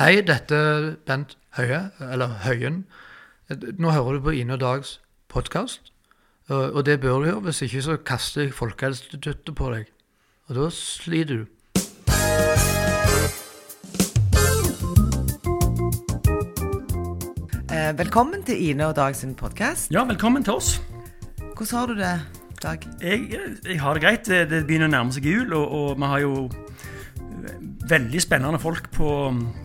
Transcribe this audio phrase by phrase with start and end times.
[0.00, 2.86] Hei, dette er Bent Høie, eller Høyen.
[3.76, 4.94] Nå hører du på Ine og Dags
[5.28, 5.90] podkast.
[6.48, 9.90] Og det bør du gjøre, hvis ikke så kaster jeg Folkehelseinstituttet på deg.
[10.48, 11.44] Og da sliter du.
[17.68, 19.92] Eh, velkommen til Ine og Dag sin podkast.
[19.92, 20.80] Ja, velkommen til oss.
[21.52, 22.16] Hvordan har du det,
[22.62, 22.88] Dag?
[23.02, 23.28] Jeg,
[23.68, 24.24] jeg har det greit.
[24.24, 26.48] Det, det begynner å nærme seg jul, og, og, vi har jo
[27.90, 29.10] veldig spennende folk på,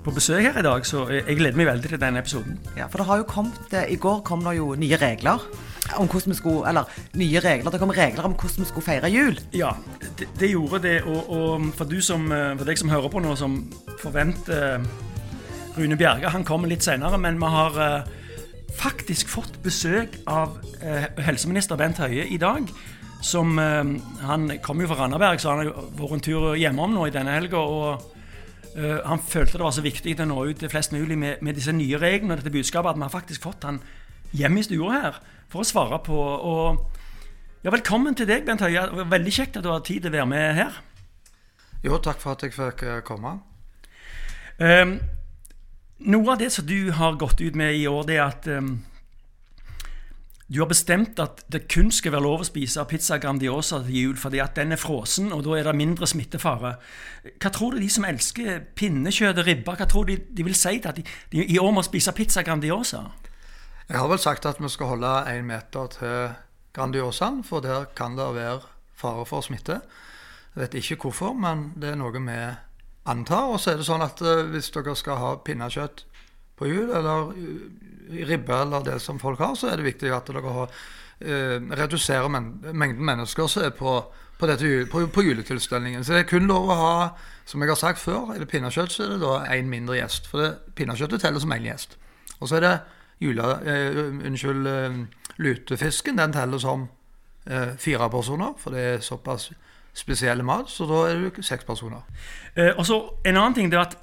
[0.03, 2.59] på, besøk her i dag, så jeg, gleder meg veldig til denne episoden.
[2.77, 5.43] Ja, for det har jo kommet, eh, I går kom det jo nye regler
[5.99, 7.71] om hvordan vi skulle Eller nye regler.
[7.71, 9.39] Det kom regler om hvordan vi skulle feire jul.
[9.53, 9.75] Ja,
[10.17, 10.95] det, det gjorde det.
[11.03, 13.59] Og, og for, som, for, deg som hører på nå, som
[14.01, 14.81] forventer
[15.77, 17.77] Rune Bjerge, han kommer litt senere, men vi har
[18.75, 20.57] faktisk fått besøk av
[21.21, 22.65] helseminister Bent Høie i dag.
[23.25, 23.81] Som uh,
[24.27, 27.37] Han kommer jo fra Randaberg, så han har vært en tur hjemom nå i denne
[27.39, 27.63] helga.
[27.63, 28.11] Og
[28.75, 31.71] han følte det var så viktig å nå ut til flest mulig med, med disse
[31.71, 33.77] nye reglene og dette budskapet at vi har faktisk fått han
[34.35, 36.17] hjem i stua her for å svare på.
[36.19, 38.83] Og ja, velkommen til deg, Bent Høie.
[39.09, 40.79] Veldig kjekt at du har tid til å være med her.
[41.85, 43.37] Jo, takk for at jeg fikk komme.
[44.57, 44.97] Um,
[46.05, 48.77] noe av det som du har gått ut med i år, det er at um,
[50.47, 54.17] du har bestemt at det kun skal være lov å spise pizza Grandiosa til jul
[54.21, 56.75] fordi at den er frossen, og da er det mindre smittefare.
[57.41, 60.57] Hva tror du de som elsker pinnekjøtt og ribbe, hva tror du de, de vil
[60.57, 63.07] si til at de, de, i år må spise pizza Grandiosa?
[63.89, 66.37] Jeg har vel sagt at vi skal holde én meter til
[66.77, 68.61] Grandiosaen, for der kan det være
[68.93, 69.81] fare for smitte.
[70.55, 72.37] Jeg vet ikke hvorfor, men det er noe vi
[73.05, 73.49] antar.
[73.53, 76.05] Og så er det sånn at uh, hvis dere skal ha pinnekjøtt
[76.57, 77.65] på jul, eller uh,
[78.29, 80.75] ribbe, eller det som folk har, så er det viktig at dere har,
[81.25, 83.97] uh, reduserer men mengden mennesker som er på,
[84.39, 86.03] på, dette, på, på juletilstelningen.
[86.03, 86.95] Så det er kun lov å ha,
[87.45, 90.29] som jeg har sagt før, er det pinnekjøtt, så er det da én mindre gjest.
[90.31, 91.97] For det, pinnekjøttet teller som én gjest.
[92.39, 92.75] Og så er det
[93.23, 93.53] jula,
[94.27, 94.67] unnskyld,
[95.39, 96.17] lutefisken.
[96.19, 96.89] Den teller som
[97.79, 99.53] fire personer, for det er såpass
[99.95, 102.03] spesielle mat, så da er du seks personer.
[102.55, 103.97] Eh, og så En annen ting det er at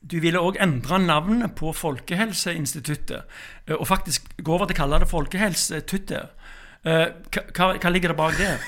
[0.00, 3.38] du ville òg endre navnet på Folkehelseinstituttet.
[3.66, 6.34] Eh, og faktisk gå over til å kalle det Folkehelsetuttet.
[6.86, 7.08] Eh,
[7.56, 8.52] hva, hva, ligger det bak det?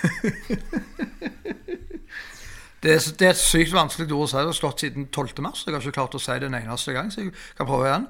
[2.82, 4.40] det, er, det er, et sykt vanskelig ord å si.
[4.40, 5.44] Det har slått siden 12.
[5.44, 5.62] mars.
[5.66, 8.08] Jeg har ikke klart å si det en eneste gang, så jeg kan prøve igjen.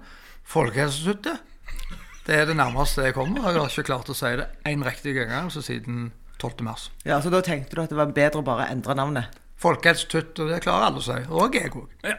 [0.49, 1.45] Folkehelseinstituttet.
[2.29, 3.41] Det er det nærmeste jeg kommer.
[3.41, 6.65] Jeg har ikke klart å si det én riktig gang altså siden 12.
[6.65, 6.91] mars.
[7.05, 9.37] Ja, Så da tenkte du at det var bedre å bare endre navnet?
[9.59, 11.17] Folkehelseinstituttet, det klarer alle å si.
[11.35, 11.89] Og jeg òg.
[12.05, 12.19] Ja.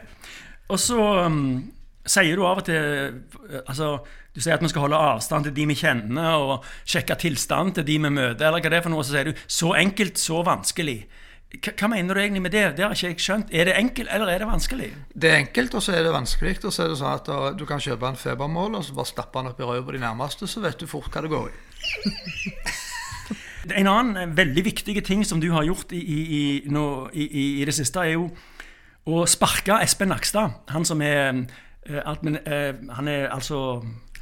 [0.70, 1.70] Og så um,
[2.06, 3.20] sier du av og til
[3.66, 3.98] altså,
[4.34, 7.88] Du sier at vi skal holde avstand til de vi kjenner, og sjekke tilstanden til
[7.88, 9.06] de vi møter, eller hva det er for noe.
[9.06, 11.02] Så sier du 'så enkelt, så vanskelig'.
[11.50, 12.76] Hva, hva mener du egentlig med det?
[12.76, 13.48] Det har ikke jeg skjønt.
[13.50, 14.90] Er det enkelt, eller er det vanskelig?
[15.14, 16.64] Det er enkelt, og så er det vanskelig.
[16.64, 19.38] Og så er det sånn at du kan kjøpe en febermål, og så bare stappe
[19.38, 21.54] den opp i røret på de nærmeste, så vet du fort hva det går i.
[23.68, 26.42] En annen eh, veldig viktig ting som du har gjort i, i,
[26.72, 27.26] nå, i,
[27.60, 28.30] i det siste, er jo
[29.06, 30.50] å sparke Espen Nakstad.
[30.74, 31.44] Han som er
[32.04, 33.80] admin, eh, Han er altså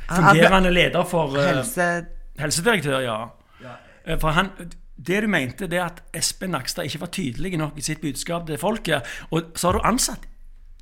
[0.09, 2.06] fungerende leder for eh, Helse...
[2.39, 3.27] Helsedirektør, ja.
[4.21, 4.53] For han,
[5.06, 8.47] det du mente, det er at Espen Nakstad ikke var tydelig nok i sitt budskap
[8.47, 9.03] til folket.
[9.31, 10.28] Og så har du ansatt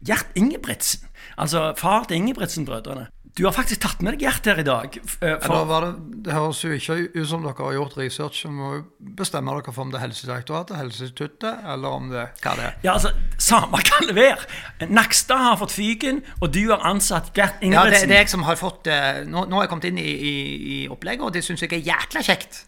[0.06, 1.08] Gjert Ingebrigtsen,
[1.40, 3.06] altså far til Ingebrigtsen-brødrene.
[3.36, 4.94] Du har faktisk tatt med deg Gjert her i dag.
[5.04, 5.28] For...
[5.28, 5.90] Ja, det,
[6.24, 8.38] det, høres jo ikke ut som dere har gjort research.
[8.46, 8.70] Så må
[9.18, 12.78] bestemme dere for om det er Helsedirektoratet, Helseinstituttet, eller om det hva det er.
[12.86, 14.88] Ja, altså, Samme kan det være.
[14.88, 17.92] Nakstad har fått fyken, og du har ansatt Gert Ingebrigtsen.
[17.92, 20.00] Ja, det, det er jeg som har fått uh, nå, nå, har jeg kommet inn
[20.00, 20.34] i, i,
[20.78, 22.64] i opplegget, og det syns jeg er jækla kjekt.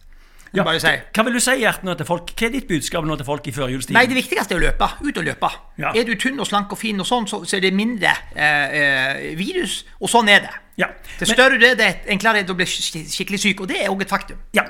[0.55, 0.91] Ja, si.
[1.13, 2.31] Hva vil du si Gjert, nå til folk?
[2.33, 3.97] Hva er ditt budskap nå til folk i førjulstiden?
[3.97, 4.87] Nei, Det viktigste er å løpe.
[5.05, 5.51] Ut og løpe.
[5.77, 5.91] Ja.
[5.93, 8.77] Er du tynn og slank og fin, og sånn, så, så er det mindre eh,
[8.81, 9.83] eh, virus.
[10.01, 10.53] Og sånn er det.
[10.81, 10.89] Ja.
[11.19, 13.65] Det større du er, det enklere er det å bli skikkelig syk.
[13.65, 14.39] Og det er òg et faktum.
[14.57, 14.65] Ja.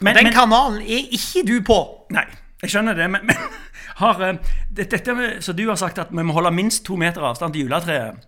[0.00, 1.78] Men, Den men, kanalen er ikke du på.
[2.16, 2.24] Nei,
[2.64, 3.10] jeg skjønner det.
[3.12, 3.36] Men, men
[4.02, 4.24] har,
[4.70, 7.54] det, dette med, så du har sagt at vi må holde minst to meter avstand
[7.54, 8.26] til juletreet.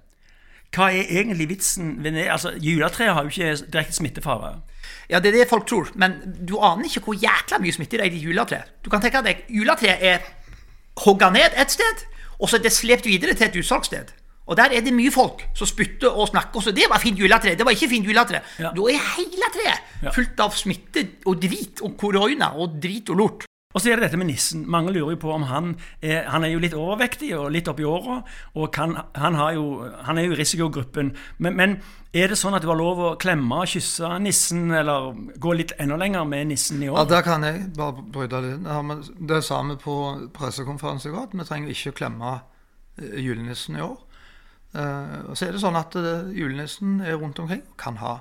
[0.73, 1.99] Hva er egentlig vitsen?
[2.07, 4.55] Altså, Juletreet har jo ikke direkte smittefare.
[5.11, 6.17] Ja, det er det folk tror, men
[6.49, 8.63] du aner ikke hvor jækla mye smitte det er i juletre.
[8.85, 10.25] Du kan tenke deg, Juletreet er
[11.05, 12.07] hogga ned et sted,
[12.41, 14.15] og så er det slept videre til et utsalgssted.
[14.47, 16.61] Og der er det mye folk som spytter og snakker.
[16.61, 17.55] Så det var fint juletre.
[17.55, 18.41] Det var ikke fint juletre.
[18.59, 18.73] Ja.
[18.75, 23.47] Da er hele treet fullt av smitte og drit og korona og drit og lort.
[23.73, 24.65] Og så er det dette med nissen.
[24.71, 27.87] Mange lurer jo på om han er, han er jo litt overvektig og litt oppi
[27.89, 28.21] åra.
[28.59, 29.67] Og kan, han, jo,
[30.07, 31.13] han, er jo i risikogruppen.
[31.39, 31.77] Men, men,
[32.13, 35.73] er det sånn at du har lov å klemme og kysse nissen, eller gå litt
[35.81, 36.99] enda lenger med nissen i år?
[37.01, 39.13] Ja, Der kan jeg bare bryte litt.
[39.33, 39.97] Det sa vi på
[40.37, 42.35] pressekonferansen i går, at vi trenger ikke å klemme
[43.01, 43.97] eh, julenissen i år.
[44.77, 48.19] Eh, og så er det sånn at eh, julenissen er rundt omkring og kan ha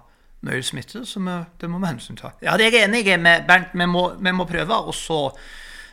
[0.47, 2.33] mye smitte, så vi, det må vi hensynta.
[2.41, 3.75] Ja, det er jeg enig i med Bernt.
[3.77, 5.19] Vi må, vi må prøve, og så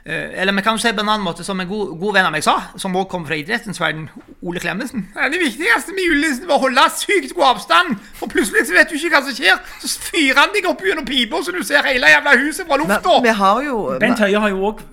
[0.04, 2.28] eh, Eller vi kan jo si på en annen måte, som en god, god venn
[2.28, 4.06] av meg sa, som også kommer fra idrettens verden,
[4.40, 5.04] Ole Klemetsen.
[5.12, 8.96] Det viktigste med julenissen var å holde sykt god avstand, for plutselig så vet du
[8.96, 9.60] ikke hva som skjer.
[9.84, 12.86] Så fyrer han deg opp gjennom pipa, så du ser hele jævla huset fra Men
[12.86, 13.20] lufta.
[13.28, 14.84] vi har jo Bent Høie har jo òg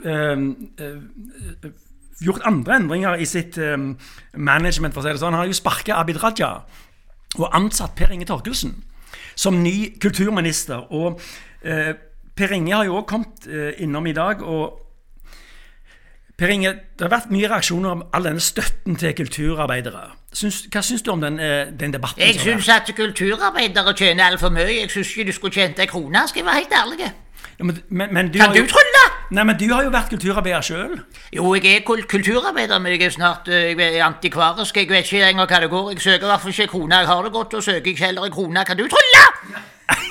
[2.25, 3.93] gjort andre endringer i sitt um,
[4.33, 4.93] management.
[4.93, 5.35] for å si det sånn.
[5.35, 6.51] Han har jo sparka Abid Raja
[7.35, 8.77] og ansatt Per Inge Torkelsen
[9.35, 10.87] som ny kulturminister.
[10.91, 11.21] Og
[11.63, 11.93] eh,
[12.35, 14.41] Per Inge har jo òg kommet eh, innom i dag.
[14.43, 14.81] og
[16.37, 20.09] Per Inge, Det har vært mye reaksjoner om all denne støtten til kulturarbeidere.
[20.35, 22.19] Syns, hva syns du om den, eh, den debatten?
[22.19, 24.81] Jeg syns at kulturarbeidere tjener altfor mye.
[24.81, 27.11] Jeg syns ikke du skulle tjent ei krone, skal jeg være helt ærlig.
[27.59, 29.03] Ja, men, men, men du Kan du jo, trylle?
[29.31, 30.97] Nei, men du har jo vært kulturarbeider sjøl.
[31.33, 34.77] Jo, jeg er kulturarbeider, men jeg er snart eh, jeg er antikvarisk.
[34.77, 35.87] Jeg vet ikke lenger hva det går.
[35.95, 36.99] Jeg søker i hvert fall ikke krone.
[37.01, 38.65] Jeg har det godt, og søker ikke heller en krone.
[38.67, 39.23] Kan du trylle?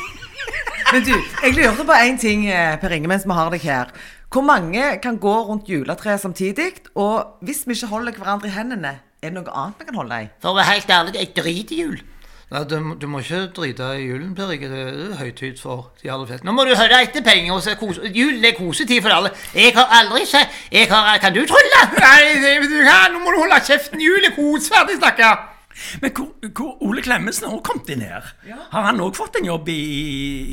[0.93, 1.15] Men du,
[1.45, 3.93] jeg lurte på én ting, eh, Per Inge, mens vi har deg her.
[4.35, 6.73] Hvor mange kan gå rundt juletreet samtidig?
[6.99, 10.21] Og hvis vi ikke holder hverandre i hendene, er det noe annet vi kan holde
[10.25, 10.27] i?
[10.43, 12.01] For å være helt ærlig, jeg driter i jul.
[12.53, 14.69] Nei, du, du må ikke drite i julen, Per Ikke.
[14.71, 16.45] Det er høytid for de aller fleste.
[16.47, 17.55] Nå må du høre etter penger.
[17.57, 19.33] og se, kose- Julen er kosetid for alle.
[19.57, 21.81] Jeg har aldri sett jeg har, Kan du trylle?
[21.97, 23.11] Nei, det, du kan.
[23.17, 24.01] nå må du holde kjeften.
[24.05, 25.51] Jul er kosferdig, stakkar.
[26.03, 28.29] Men hvor, hvor Ole Klemetsen har kommet inn her.
[28.71, 29.81] Har han òg fått en jobb i,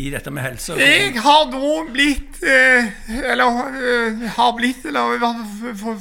[0.07, 0.73] i, dette med helse?
[0.81, 2.87] Jeg har nå blitt eh,
[3.29, 5.21] Eller eh, har blitt Eller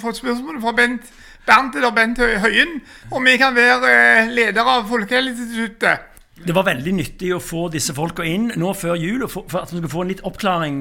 [0.00, 1.10] fått spørsmål fra Bent
[1.46, 2.76] Bernt eller Bent Hø- Høien
[3.10, 6.06] og vi kan være eh, leder av Folkehelseinstituttet.
[6.40, 9.72] Det var veldig nyttig å få disse folka inn nå før jul, og for at
[9.72, 10.78] vi skulle få en litt oppklaring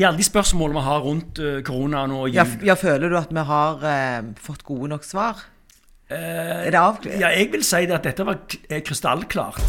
[0.00, 2.62] i alle de spørsmålene vi har rundt uh, korona nå og Ja, jul.
[2.70, 5.42] ja, føler du at vi har eh, fått gode nok svar?
[6.12, 7.14] er det avklart?
[7.20, 9.62] Ja, jeg vil si det at dette var er krystallklart.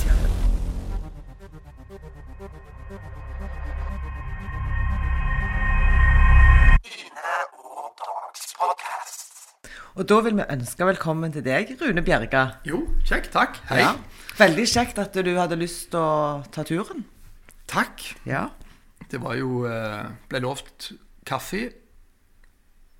[9.94, 12.40] Og da vil vi ønske velkommen til deg, Rune Bjerga.
[12.66, 13.30] Jo, kjekt.
[13.36, 13.60] Takk.
[13.69, 13.84] Hei.
[13.84, 13.92] Ja.
[14.40, 17.04] Veldig kjekt at du hadde lyst til å ta turen.
[17.69, 18.01] Takk.
[18.25, 18.48] Ja.
[19.12, 20.90] Det var jo eh, Ble lovt
[21.30, 21.68] kaffe.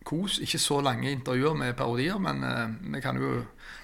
[0.08, 0.40] Kos.
[0.44, 3.42] Ikke så lange intervjuer med parodier, men eh, vi kan jo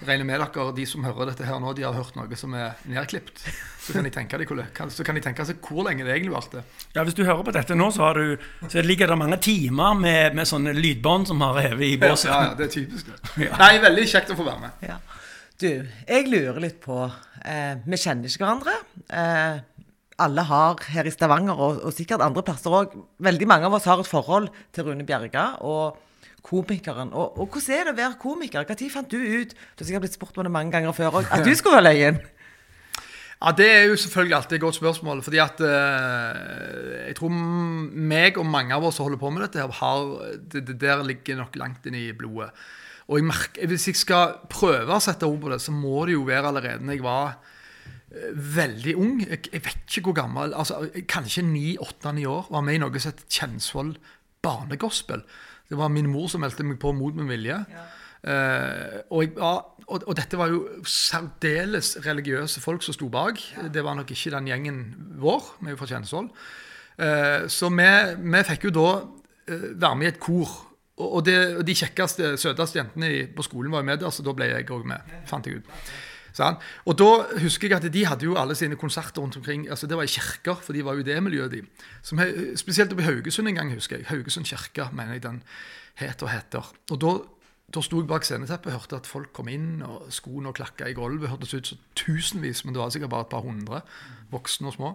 [0.08, 2.78] regne med dere, de som hører dette her nå, de har hørt noe som er
[2.88, 3.42] nedklipt.
[3.84, 6.64] Så kan de tenke, de tenke seg hvor lenge det egentlig varte.
[6.96, 8.38] Ja, Hvis du hører på dette nå, så, har du,
[8.72, 12.32] så ligger det mange timer med, med sånne lydbånd som har hevet i Ja, båsen.
[12.32, 13.50] ja, det er typisk det.
[13.60, 14.86] Nei, veldig kjekt å få være med.
[14.92, 15.00] ja.
[15.60, 15.68] Du,
[16.08, 17.02] jeg lurer litt på
[17.44, 18.76] eh, Vi kjenner ikke hverandre.
[19.12, 19.58] Eh,
[20.24, 22.94] alle har her i Stavanger, og, og sikkert andre plasser òg
[23.28, 25.98] Veldig mange av oss har et forhold til Rune Bjerga og
[26.46, 27.14] komikeren.
[27.14, 28.66] Og, og hvordan er det å være komiker?
[28.68, 31.32] Når fant du ut Du har sikkert blitt spurt om det mange ganger før òg,
[31.32, 32.22] at du skulle være løyen?
[33.40, 35.22] Ja, Det er jo selvfølgelig alltid et godt spørsmål.
[35.24, 39.64] fordi at eh, jeg tror meg og mange av oss som holder på med dette,
[39.80, 40.02] har,
[40.36, 42.50] det, det der ligger nok langt inn i blodet.
[43.08, 46.18] Og jeg merker, Hvis jeg skal prøve å sette ord på det, så må det
[46.18, 47.40] jo være allerede når jeg var
[48.12, 49.22] eh, veldig ung.
[49.24, 50.54] Jeg, jeg vet ikke hvor gammel.
[50.54, 52.52] altså Kanskje ni-åtte-ni år.
[52.52, 53.96] Var med i noe som het Kjensvoll
[54.44, 55.24] barnegospel.
[55.70, 57.58] Det var min mor som meldte meg på mot min vilje.
[58.20, 59.52] Eh, og, jeg, ja,
[59.88, 63.42] og, og dette var jo særdeles religiøse folk som sto bak.
[63.74, 64.82] Det var nok ikke den gjengen
[65.22, 65.54] vår.
[65.62, 66.32] Vi er jo fra Kjensvoll.
[67.00, 67.86] Uh, så vi,
[68.20, 70.52] vi fikk jo da uh, være med i et kor.
[71.00, 74.26] Og, og, det, de kjekkeste, søteste jentene i, på skolen var jo med der, så
[74.26, 75.14] da ble jeg òg med.
[75.30, 75.70] fant jeg ut.
[76.34, 76.62] Sant?
[76.86, 77.10] Og da
[77.42, 79.70] husker jeg at de hadde jo alle sine konserter rundt omkring.
[79.70, 81.62] altså Det var i kirker, for de var jo i det miljøet, de.
[82.02, 82.22] Som,
[82.56, 84.06] spesielt oppe i Haugesund en gang, husker jeg.
[84.10, 85.44] Haugesund kirke, mener jeg den
[85.96, 86.72] het og heter.
[86.92, 87.14] Og da,
[87.76, 90.88] da sto jeg bak sceneteppet og hørte at folk kom inn, og skoene og klakka
[90.90, 91.30] i gulvet.
[91.30, 93.82] Hørtes ut som tusenvis, men det var sikkert bare et par hundre,
[94.32, 94.94] voksne og små.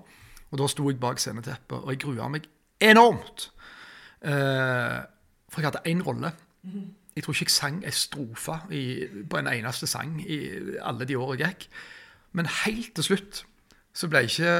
[0.50, 2.48] Og da sto jeg bak sceneteppet, og jeg grua meg
[2.84, 3.50] enormt.
[4.24, 5.00] Eh,
[5.50, 6.32] for jeg hadde én rolle.
[7.14, 10.38] Jeg tror ikke jeg sang en strofe i, på en eneste sang i
[10.82, 11.68] alle de årene jeg gikk.
[12.34, 13.44] Men helt til slutt
[13.94, 14.54] så ble jeg ikke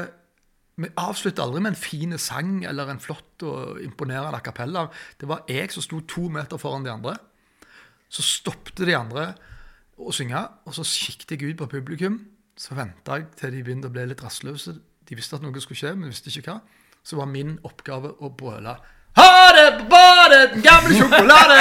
[0.75, 4.87] Vi avslutta aldri med en fin sang eller en flott og imponerende a.
[5.19, 7.15] Det var jeg som sto to meter foran de andre.
[8.09, 9.35] Så stoppet de andre
[9.95, 12.19] å synge, og så kikket jeg ut på publikum.
[12.57, 14.75] Så venta jeg til de begynte å bli litt rastløse.
[15.07, 16.59] De visste at noe skulle skje, men visste ikke hva.
[17.05, 18.75] Så var min oppgave å brøle
[19.15, 21.59] Ha det bra, den gamle sjokolade!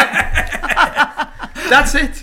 [1.71, 2.21] That's it.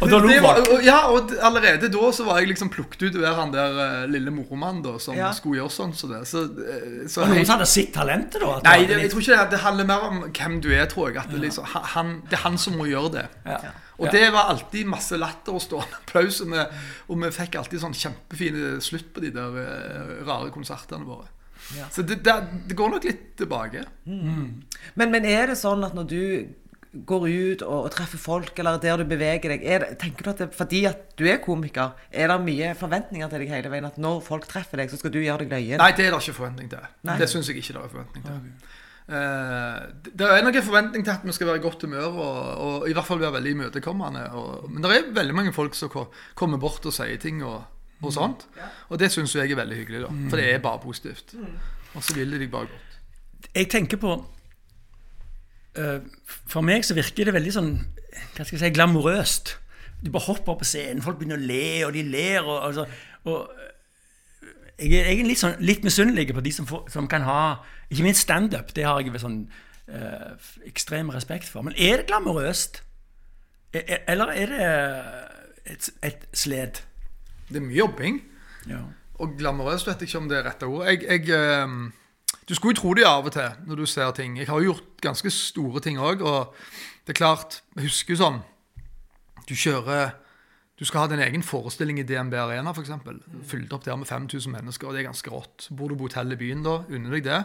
[0.00, 0.70] Og da lo folk.
[0.84, 4.06] ja, og allerede da så var jeg liksom plukket ut å være han der eh,
[4.10, 5.30] lille moromannen da, som Ja.
[5.36, 6.22] skulle gjøre sånn som det.
[6.28, 8.56] Så, eh, så noen som hadde sett talentet, da?
[8.58, 11.10] At Nei, det jeg tror ikke det, det handler mer om hvem du er, tror
[11.10, 11.20] jeg.
[11.22, 13.26] At det, liksom, ha- han, det er han som må gjøre det.
[13.46, 13.74] Ja.
[14.00, 16.40] Og det var alltid masse latter og stående applaus.
[16.40, 16.62] Og vi,
[17.12, 21.28] og vi fikk alltid sånn kjempefine slutt på de der eh, rare konsertene våre.
[21.92, 22.34] Så det, det,
[22.66, 23.84] det går nok litt tilbake.
[24.08, 26.22] Men, men er det sånn at når du
[26.92, 30.30] går ut og, og treffer folk, eller der du beveger deg, er det, tenker du
[30.32, 33.86] at det, fordi at du er komiker, er det mye forventninger til deg hele veien?
[33.86, 35.78] At når folk treffer deg, så skal du gjøre deg løyen?
[35.78, 36.88] Nei, det er det ikke forventning til.
[37.06, 37.18] Nei.
[37.22, 38.40] Det syns jeg ikke det er forventning til.
[39.10, 42.10] Eh, det- det er nok en forventning til at vi skal være i godt humør
[42.10, 44.26] og, og i hvert fall være veldig imøtekommende.
[44.68, 45.90] Men det er veldig mange folk som
[46.34, 47.62] kommer bort og sier ting og,
[48.02, 48.46] og sånt.
[48.88, 50.12] Og det syns jeg er veldig hyggelig, da.
[50.30, 51.34] For det er bare positivt.
[51.94, 53.00] Og så vil de deg bare godt.
[53.54, 54.24] Jeg tenker på
[55.74, 57.72] For meg så virker det veldig sånn
[58.34, 59.52] Hva skal jeg si glamorøst.
[60.00, 62.40] Du bare hopper opp på scenen, folk begynner å le, og de ler.
[62.40, 62.86] Og, altså,
[63.28, 67.26] og eh, jeg er egentlig litt, sånn, litt misunnelig på de som, får, som kan
[67.26, 67.40] ha
[67.90, 68.72] Ikke minst standup.
[68.74, 69.42] Det har jeg sånn
[69.90, 70.30] eh,
[70.70, 71.66] ekstrem respekt for.
[71.66, 72.80] Men er det glamorøst?
[73.74, 74.70] E- e- Eller er det
[75.74, 76.80] et, et sled?
[77.50, 78.20] Det er mye jobbing.
[78.70, 78.84] Ja.
[79.20, 80.86] Og glamorøst vet jeg ikke om det er rette ord.
[80.88, 81.90] Jeg, jeg, ehm,
[82.50, 84.34] du skulle jo tro det av og til når du ser ting.
[84.40, 86.56] Jeg har jo gjort ganske store ting òg, og
[87.06, 88.40] det er klart Jeg husker sånn
[89.46, 90.16] Du kjører
[90.74, 92.90] Du skal ha din egen forestilling i DNB Arena, f.eks.
[93.46, 95.68] Fylt opp der med 5000 mennesker, og det er ganske rått.
[95.76, 97.40] Bor du på hotell i byen da, unner deg det.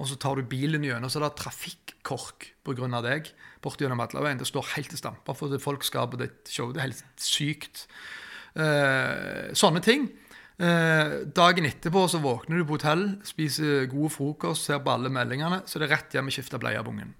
[0.00, 3.02] Og så tar du bilen gjennom, så er det trafikkork pga.
[3.04, 3.32] deg.
[3.60, 4.38] Bort gjennom Madlaveien.
[4.38, 6.70] Det står helt i stampa for at folk skal på ditt show.
[6.72, 7.88] Det er helt sykt.
[8.54, 10.06] Eh, sånne ting.
[10.60, 15.62] Eh, dagen etterpå så våkner du på hotell, spiser god frokost, ser på alle meldingene,
[15.64, 17.14] så det er rett hjem og skifte bleie av ungen.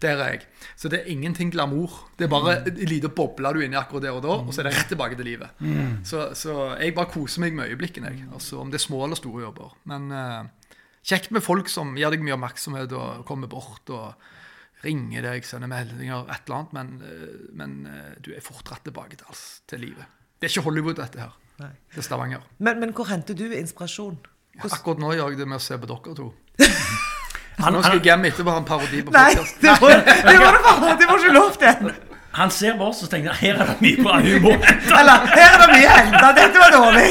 [0.00, 0.42] Der er jeg.
[0.76, 1.94] Så det er ingenting glamour.
[2.18, 4.60] Det er bare en liten boble du er inni akkurat der og da, og så
[4.60, 5.62] er det rett tilbake til livet.
[6.04, 8.26] Så, så jeg bare koser meg med øyeblikkene, jeg.
[8.36, 9.72] Altså, om det er små eller store jobber.
[9.88, 10.76] Men eh,
[11.08, 14.28] kjekt med folk som gir deg mye oppmerksomhet og kommer bort og
[14.84, 18.84] ringer deg, sender meldinger, et eller annet, men, eh, men eh, du er fort rett
[18.88, 20.18] tilbake til, altså, til livet.
[20.40, 21.36] Det er ikke Hollywood, dette her.
[21.60, 21.72] Nei.
[21.92, 22.44] Det er Stavanger.
[22.58, 24.18] Men, men hvor henter du inspirasjon?
[24.64, 26.30] Akkurat nå gjør jeg det med å se på dere to.
[27.60, 29.58] Han, Nå skal han, jeg hjem etterpå ha en parodi på Nei, podcast.
[29.60, 31.90] det var det var du bare Det var ikke lov til!
[32.30, 34.60] han ser på oss og tenker her er det mye bra humor.
[35.00, 37.08] Eller her er det mye henta, dette var dårlig!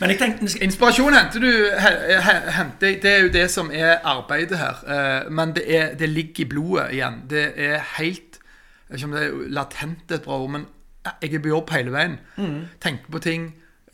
[0.00, 1.50] Men jeg tenkte Inspirasjon henter du
[1.84, 4.82] he- he- henter, Det er jo det som er arbeidet her.
[4.96, 7.20] Eh, Men det, er, det ligger i blodet igjen.
[7.30, 10.66] Det er helt Jeg vet ikke om det er latent et bra ord, men
[11.04, 12.18] jeg er på jobb hele veien.
[12.82, 13.46] Tenker på ting,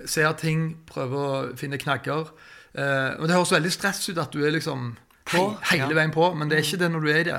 [0.05, 2.33] ser ting, prøver å finne knagger.
[2.77, 4.97] Eh, Og det høres veldig stress ut at du er liksom
[5.31, 5.95] he På, hele ja.
[5.95, 7.39] veien på, men det er ikke det når du er i det.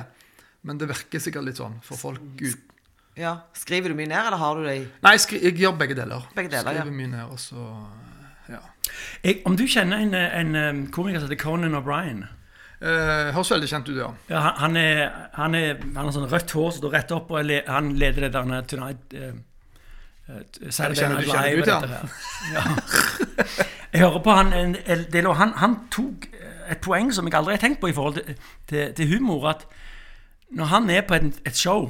[0.64, 2.64] Men det virker sikkert litt sånn for folk ut.
[3.18, 5.78] Ja, Skriver du mye ned, eller har du det i Nei, jeg, skri, jeg gjør
[5.80, 6.26] begge deler.
[6.38, 6.84] Begge deler, ja.
[6.84, 7.68] Skriver mye ned, og så
[8.48, 8.60] Ja.
[9.24, 12.26] jeg, Om du kjenner en, en um, komiker som heter Conan O'Brien
[12.78, 14.08] Uh, høres veldig kjent ut, ja.
[14.30, 15.00] ja, han, han, er,
[15.34, 18.30] han, er, han har sånn rødt hår som står rett opp, og han leder det
[18.36, 19.32] der Tonight uh,
[20.28, 22.10] Kjenner du- Night kjenner du til og her.
[22.54, 22.64] Ja.
[23.94, 26.28] Jeg hører på han en, en del, og han, han tok
[26.70, 28.36] et poeng som jeg aldri har tenkt på i forhold til,
[28.68, 29.48] til, til humor.
[29.54, 29.64] At
[30.52, 31.88] når han er på et, et show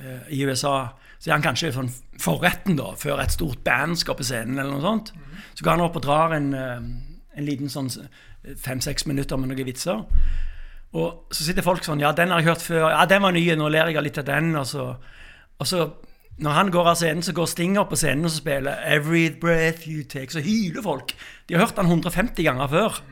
[0.00, 0.86] uh, i USA,
[1.18, 1.90] så er han kanskje sånn
[2.22, 5.12] forretten da, før et stort band skal på scenen, eller noe sånt.
[5.54, 6.76] Så går han opp og drar en, eh,
[7.38, 7.88] en liten sånn
[8.62, 10.04] fem-seks minutter med noen vitser.
[10.96, 12.86] Og så sitter folk sånn Ja, den har jeg hørt før.
[12.94, 13.42] Ja, den var ny.
[13.58, 14.54] Nå ler jeg av litt av den.
[14.56, 14.86] Og så,
[15.58, 15.88] og så
[16.38, 19.88] når han går av scenen, så går Stinger på scenen og så spiller 'Every Breath
[19.88, 20.30] You Take'.
[20.30, 21.12] Så hyler folk.
[21.48, 23.02] De har hørt han 150 ganger før.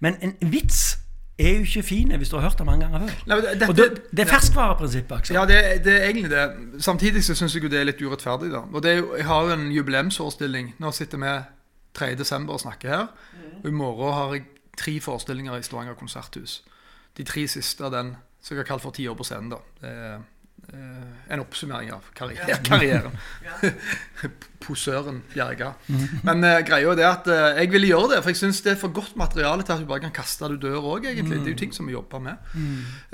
[0.00, 0.98] Men en vits
[1.38, 3.14] er jo ikke fin hvis du har hørt den mange ganger før.
[3.26, 5.16] Nei, men det- Og det, det er ferskvareprinsippet.
[5.16, 5.34] Aksel.
[5.34, 6.82] Ja, det, det er egentlig det.
[6.82, 8.50] Samtidig så syns jeg jo det er litt urettferdig.
[8.52, 8.58] da.
[8.72, 10.74] Og det er jo, Jeg har jo en jubileumsforestilling.
[10.78, 11.42] Nå sitter vi
[11.94, 12.14] 3.
[12.14, 13.06] desember og snakker her.
[13.64, 14.42] Og i morgen har jeg
[14.78, 16.62] tre forestillinger i Stavanger konserthus.
[17.16, 19.50] De tre siste av den som jeg har kalt for ti år på scenen.
[19.50, 19.56] da.
[19.80, 20.20] Det er eh,
[20.68, 23.14] en oppsummering av karriere, karrieren.
[24.64, 25.70] Posøren Bjerga.
[26.26, 28.74] Men uh, greia er det at uh, jeg ville gjøre det, for jeg syns det
[28.74, 31.38] er for godt materiale til at du bare kan kaste det dør òg, egentlig.
[31.40, 32.50] Det er jo ting som vi jobber med.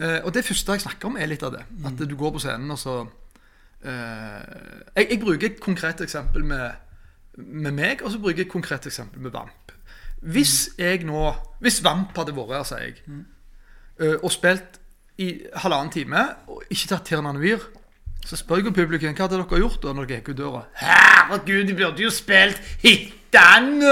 [0.00, 1.62] Uh, og det første jeg snakker om, er litt av det.
[1.86, 3.04] At du går på scenen, og så
[3.84, 4.42] eh,
[4.96, 6.70] jeg, jeg bruker et konkret eksempel med,
[7.36, 9.74] med meg, og så bruker jeg et konkret eksempel med Vamp.
[10.24, 13.02] Hvis jeg nå Hvis Vamp hadde vært her, sier jeg,
[14.00, 14.80] eh, og spilt
[15.18, 15.28] i
[15.62, 17.58] halvannen time, og ikke tatt Tirnanvyr.
[18.24, 20.62] så spør jeg jo publikum hva hadde dere gjort da når dere gikk ut døra.
[20.80, 23.82] Herregud, de burde jo spilt Hittan!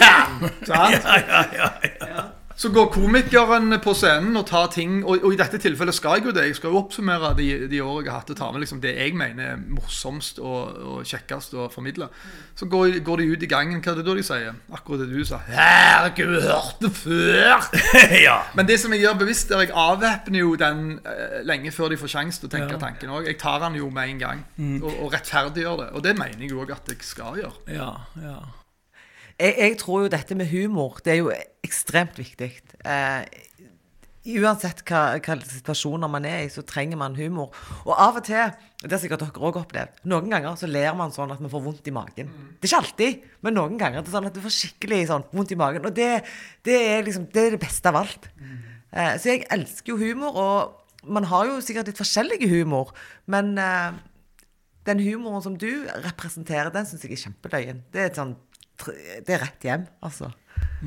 [0.00, 0.50] Kan!
[0.66, 1.06] Sant?
[1.06, 2.24] Ja, ja, ja, ja.
[2.56, 6.24] Så går komikeren på scenen og tar ting Og, og i dette tilfellet skal jeg
[6.24, 6.46] jo det.
[6.48, 8.94] Jeg skal jo oppsummere de, de årene jeg har hatt og ta med liksom det
[8.96, 12.08] jeg mener er morsomst og, og kjekkest å formidle.
[12.56, 13.82] Så går, går de ut i gangen.
[13.84, 14.56] Hva er det da de sier?
[14.72, 15.42] Akkurat det du sa.
[15.50, 17.68] Herregud, hørt det før!
[18.26, 18.38] ja.
[18.56, 22.00] Men det som jeg gjør bevisst, er jeg avvæpner jo den eh, lenge før de
[22.00, 22.80] får sjanse til å tenke Ja.
[22.88, 23.28] tanken òg.
[23.28, 24.44] Jeg tar den jo med en gang,
[24.80, 25.90] og, og rettferdiggjør det.
[25.92, 27.58] Og det mener jeg òg at jeg skal gjøre.
[27.76, 27.92] Ja,
[28.24, 28.38] ja.
[29.36, 31.32] Jeg, jeg tror jo dette med humor, det er jo
[31.66, 32.48] ekstremt viktig.
[32.88, 33.26] Eh,
[34.40, 37.52] uansett hva, hva situasjoner man er i, så trenger man humor.
[37.84, 41.12] Og av og til, det har sikkert dere òg opplevd, noen ganger så ler man
[41.14, 42.32] sånn at man får vondt i magen.
[42.56, 45.28] Det er ikke alltid, men noen ganger det er sånn at du får skikkelig sånn
[45.36, 45.86] vondt i magen.
[45.86, 46.10] Og det,
[46.66, 48.28] det, er liksom, det er det beste av alt.
[48.96, 52.90] Eh, så jeg elsker jo humor, og man har jo sikkert litt forskjellig humor,
[53.30, 53.92] men eh,
[54.86, 55.70] den humoren som du
[56.02, 57.84] representerer, den syns jeg er kjempeløyen.
[57.94, 58.45] Det er, et sånn, tr-
[58.84, 60.30] det er rett hjem, altså.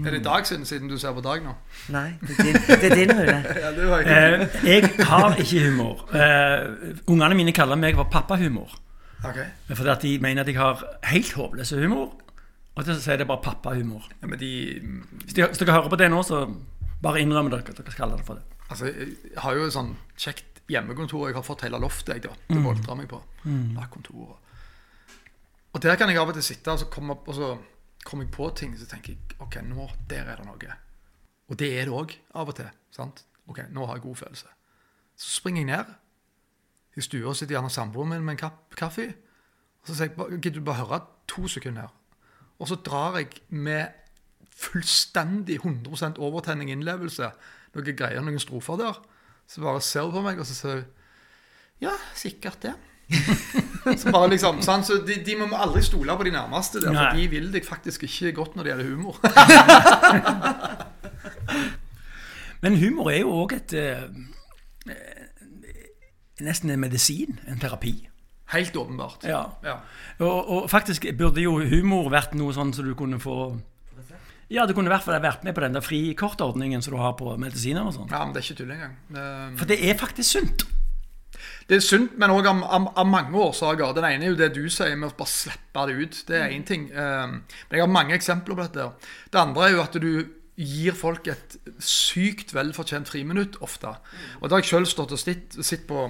[0.05, 1.53] Er det dag siden, siden du ser på dag nå?
[1.93, 3.38] Nei, det er din, det er din Rune.
[3.63, 6.03] Ja, det var ikke Eh, jeg har ikke humor.
[6.13, 8.75] Eh, ungene mine kaller meg for pappahumor.
[9.25, 9.46] Okay.
[9.74, 12.13] Fordi at de mener at jeg har helt håpløs humor.
[12.75, 14.05] Og så sier det bare pappahumor.
[14.22, 14.51] Ja, de
[15.24, 16.46] Hvis, de, hvis dere hører på det nå, så
[17.01, 18.43] bare innrømmer dere at dere kaller det for det.
[18.69, 21.27] Altså, jeg har jo et sånn kjekt hjemmekontor.
[21.27, 23.19] Jeg har fått hele loftet jeg da, til å boltre meg på.
[23.43, 23.75] Mm.
[25.74, 27.50] Og der kan jeg av og til sitte og så komme opp, og så
[28.06, 30.77] kommer jeg på ting, så tenker jeg OK, nå, der er det noe.
[31.50, 32.70] Og det er det òg av og til.
[32.94, 33.24] sant?
[33.50, 34.51] OK, nå har jeg god følelse.
[35.20, 35.94] Så springer jeg ned.
[36.98, 39.08] I stua sitter gjerne samboeren min med en kapp kaffe.
[39.82, 41.96] Og så sier jeg gidder du bare høre to sekunder her?
[42.60, 43.96] Og så drar jeg med
[44.60, 47.32] fullstendig 100% overtenning innlevelse
[47.75, 49.00] noen greier, noen strofer der.
[49.50, 50.88] Så bare ser hun på meg, og så sier hun
[51.79, 52.74] Ja, sikkert det.
[54.00, 57.18] så bare liksom, sånn, Så de, de må aldri stole på de nærmeste der, for
[57.18, 59.16] de vil deg faktisk ikke godt når det gjelder humor.
[62.63, 64.04] Men humor er jo òg et eh,
[64.92, 65.25] eh,
[66.44, 67.39] Nesten en medisin.
[67.51, 67.94] En terapi.
[68.54, 69.25] Helt åpenbart.
[69.28, 69.42] Ja.
[69.63, 69.80] Ja.
[70.24, 73.60] Og, og faktisk burde jo humor vært noe sånn som du kunne få
[74.50, 77.13] Ja, du kunne i hvert fall vært med på den der frikortordningen som du har
[77.20, 78.12] på medisiner og sånt.
[78.12, 78.96] ja, men det er ikke tull engang.
[79.13, 79.58] Um...
[79.60, 80.66] For det er faktisk sunt.
[81.70, 83.94] Det er sunt, men òg av, av, av mange årsaker.
[83.94, 86.16] Den ene er jo det du sier med å bare slippe det ut.
[86.26, 86.88] Det er én ting.
[86.90, 87.36] Um,
[87.70, 88.88] men jeg har mange eksempler på dette.
[89.30, 90.10] Det andre er jo at du
[90.60, 93.93] gir folk et sykt velfortjent friminutt ofte.
[94.41, 96.08] Og da har jeg sjøl stått og sett på,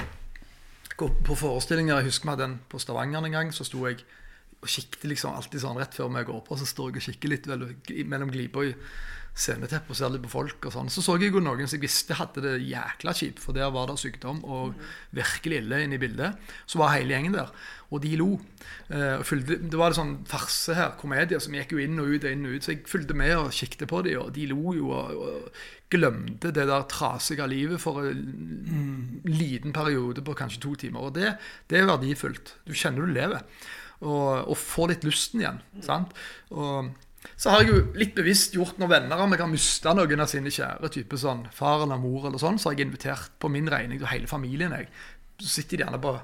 [0.95, 1.99] på forestillinger.
[1.99, 3.51] Jeg husker vi hadde en på Stavanger en gang.
[3.53, 3.99] Så sto jeg
[4.59, 6.57] og kikket liksom alltid sånn rett før vi går på.
[6.59, 7.69] Så står jeg og kikker litt vel,
[8.11, 8.75] mellom glipa i
[9.39, 10.91] sceneteppet og ser litt på folk og sånn.
[10.91, 13.87] Så så jeg jo noen som jeg visste hadde det jækla kjipt, for der var
[13.89, 14.75] det sykdom og
[15.15, 16.51] virkelig ille inne i bildet.
[16.67, 17.51] Så var hele gjengen der,
[17.89, 18.29] og de lo.
[18.89, 22.11] Eh, og fulgte, det var en sånn farse her, komedie, som gikk jo inn og
[22.11, 22.65] ut, inn og ut.
[22.65, 26.51] Så jeg fulgte med og kikket på dem, og de lo jo og, og glemte
[26.53, 31.07] det der trasige livet for en liten periode på kanskje to timer.
[31.07, 31.33] Og det,
[31.71, 32.57] det er verdifullt.
[32.67, 33.45] Du kjenner du lever.
[33.99, 35.61] Og, og få litt lysten igjen.
[35.83, 36.13] sant?
[36.55, 36.91] Og
[37.39, 40.29] så har jeg jo litt bevisst gjort når venner av meg har mista noen av
[40.31, 43.67] sine kjære, type sånn far eller mor eller sånn, så har jeg invitert på min
[43.71, 44.75] regning til hele familien.
[44.75, 44.87] jeg.
[45.39, 46.15] Så sitter de gjerne på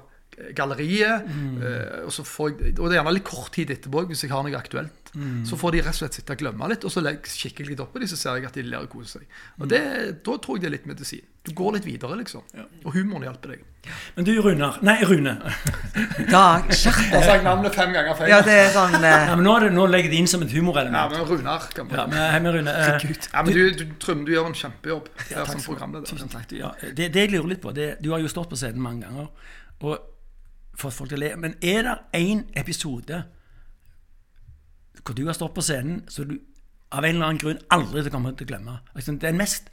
[0.54, 1.24] galleriet,
[1.62, 4.30] eh, og, så får jeg, og det er gjerne litt kort tid etterpå hvis jeg
[4.34, 4.92] har noe aktuelt.
[5.48, 7.70] Så får de rett og slett sitte og glemme litt, og så legger- kikker jeg
[7.70, 9.30] litt opp på dem, så ser jeg at de ler og koser seg.
[9.62, 9.80] Og det,
[10.26, 11.22] Da tror jeg det er litt medisin.
[11.46, 12.42] Du går litt videre, liksom.
[12.84, 13.62] Og humoren hjelper deg.
[14.16, 15.36] Men du, Runar Nei, Rune.
[16.34, 18.28] Dag, skjerp Jeg har sagt navnet fem ganger feil.
[18.32, 20.42] Ja, det er sånn eh, Ja, men nå, er det, nå legger det inn som
[20.44, 21.14] et Ja, humorelement.
[21.14, 22.74] men Runar kan Ja, men, hei, men Rune.
[22.74, 26.10] eh, Ja, men du, du, Trym, du gjør en kjempejobb Ja, takk som programleder.
[26.10, 26.52] Tusen takk.
[26.58, 29.06] Ja, det, det jeg lurer litt på det, Du har jo stått på scenen mange
[29.06, 29.30] ganger
[29.86, 30.12] og
[30.76, 31.32] fått folk til å le.
[31.40, 33.24] Men er det én episode
[35.06, 36.38] hvor du har stått på scenen så du
[36.90, 38.78] av en eller annen grunn aldri til kommer til å glemme?
[38.94, 39.70] Altså, Den mest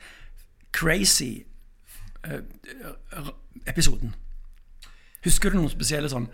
[0.74, 1.46] crazy
[2.26, 2.42] eh,
[3.70, 4.14] episoden.
[5.24, 6.28] Husker du noen spesielle sånn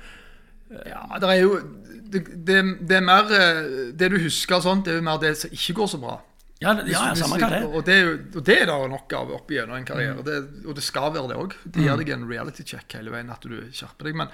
[0.86, 1.60] Ja, det er jo
[2.10, 2.58] det, det,
[2.90, 3.60] det er mer eh,
[3.94, 6.16] Det du husker sånt, det er jo mer det som ikke går så bra.
[6.62, 7.62] Ja, det- ja samme hva det.
[7.64, 7.98] Og det
[8.36, 9.88] og det er det nok av opp igjennom en Mm.
[9.88, 10.24] karriere.
[10.26, 11.54] Det, og det skal være det òg.
[11.66, 14.16] Det gir deg en reality check hele veien, at du skjerper deg.
[14.16, 14.28] Men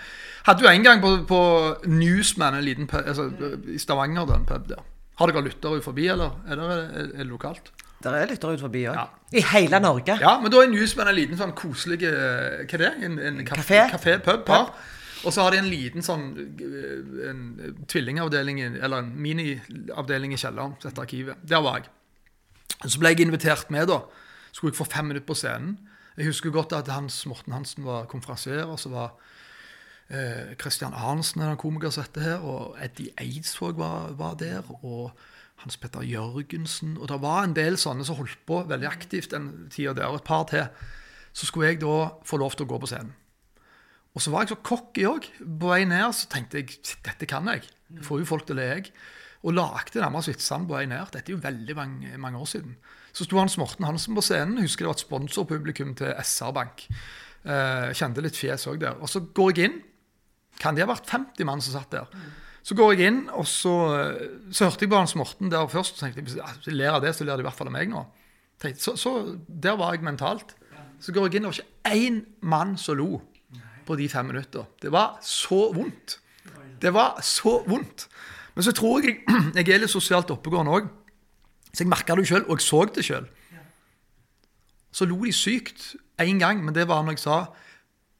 [0.47, 3.29] hadde du en gang på, på Newsman, en liten pub, altså,
[3.69, 4.81] i Stavanger, den pub der.
[5.17, 6.65] Har dere lyttere ut forbi, eller er det,
[6.99, 7.69] er det lokalt?
[8.03, 8.95] Der er lyttere ut forbi òg.
[8.95, 9.05] Ja.
[9.31, 10.17] I hele Norge.
[10.19, 12.91] Ja, men da er Newsman en liten sånn koselig eh, Hva er det?
[13.03, 13.85] En, en Kafé.
[13.91, 14.73] kafé pub, par.
[15.25, 16.25] Og så har de en liten sånn
[16.59, 21.35] eh, en tvillingavdeling, eller en miniavdeling i kjelleren, som Arkivet.
[21.45, 21.89] Der var jeg.
[22.83, 24.01] Så ble jeg invitert med, da.
[24.51, 25.77] Skulle jeg få fem minutter på scenen.
[26.17, 29.15] Jeg husker godt at Hans Morten Hansen var konferansier, og så var
[30.09, 34.63] eh, Christian Arnsen en komiker som dette her, og Eddie Eidsvåg var, var der.
[34.81, 35.11] og
[35.63, 36.97] Hans Petter Jørgensen.
[36.97, 40.19] Og det var en del sånne som holdt på veldig aktivt den tida der, og
[40.19, 40.67] et par til.
[41.35, 43.13] Så skulle jeg da få lov til å gå på scenen.
[44.15, 45.27] Og så var jeg så cocky òg.
[45.43, 47.47] På vei ned så tenkte jeg dette kan.
[47.51, 47.65] Jeg
[48.03, 48.93] får jo folk til å le, jeg.
[49.45, 51.11] Og lagde nærmest vitsene på vei ned.
[51.13, 52.77] Dette er jo veldig mange, mange år siden.
[53.13, 54.57] Så sto Hans Morten Hansen på scenen.
[54.63, 56.87] Husker det var et sponsorpublikum til SR Bank.
[57.45, 58.97] Eh, kjente litt fjes òg der.
[58.97, 59.77] Og så går jeg inn.
[60.59, 62.09] Kan det ha vært 50 mann som satt der?
[62.65, 63.75] Så går jeg inn, og så,
[64.49, 65.99] så hørte jeg på Hans Morten der først.
[65.99, 67.91] og tenkte Hvis jeg ler av det, så ler de i hvert fall av meg
[67.91, 68.01] nå.
[68.79, 69.11] Så, så
[69.45, 70.55] der var jeg mentalt.
[71.03, 73.19] Så går jeg inn, og det var ikke én mann som lo
[73.85, 74.65] på de fem minutter.
[74.81, 76.17] Det var så vondt.
[76.81, 78.07] Det var så vondt.
[78.55, 79.19] Men så tror jeg
[79.55, 80.87] jeg er litt sosialt oppegående òg.
[81.71, 83.27] Så jeg merka det sjøl, og jeg så det sjøl.
[84.95, 87.45] Så lo de sykt én gang, men det var når jeg sa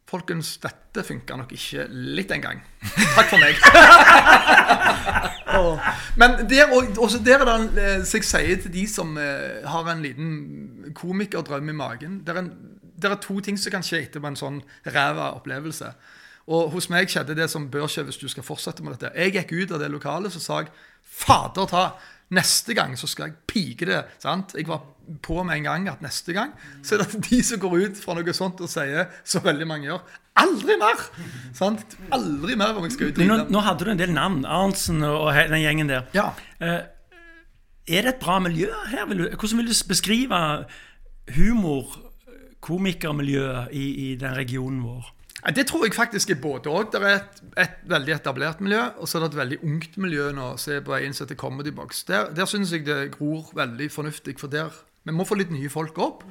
[0.06, 2.60] Folkens, dette funka nok ikke litt engang.
[3.18, 3.58] Takk for meg.
[6.20, 6.70] Men der,
[7.02, 10.92] også der er det eh, så jeg sier til de som eh, har en liten
[10.96, 12.52] komikerdrøm i magen Det er, en,
[13.02, 15.90] det er to ting som kan skje etterpå en sånn ræva opplevelse.
[16.46, 19.14] Og hos meg skjedde det som bør skje hvis du skal fortsette med dette.
[19.18, 20.74] Jeg gikk ut av det lokalet så sa jeg
[21.16, 21.86] fader ta,
[22.36, 24.04] neste gang så skal jeg pike det.
[24.22, 24.54] sant?
[24.58, 24.84] Jeg var
[25.26, 26.54] på med en gang at neste gang
[26.86, 29.90] så er det de som går ut fra noe sånt og sier, så veldig mange
[29.90, 30.02] gjør,
[30.42, 31.04] aldri mer!
[31.58, 31.98] sant?
[32.14, 34.44] Aldri mer om jeg skal ut Men nå, nå hadde du en del navn.
[34.46, 36.10] Arntzen og den gjengen der.
[36.18, 36.32] Ja.
[36.60, 36.82] Eh,
[37.86, 39.06] er det et bra miljø her?
[39.06, 40.40] Hvordan vil du beskrive
[41.38, 42.00] humor,
[42.66, 45.15] komikermiljøet i, i den regionen vår?
[45.54, 46.90] Det tror jeg faktisk er både òg.
[46.94, 50.32] Det er et, et veldig etablert miljø, og så er det et veldig ungt miljø
[50.34, 50.56] nå.
[50.58, 52.02] Se på en som heter Comedy Box.
[52.08, 54.74] Der, der syns jeg det gror veldig fornuftig, for der
[55.06, 56.24] vi må få litt nye folk opp.